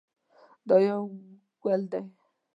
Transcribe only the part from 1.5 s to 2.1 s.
ګل دی.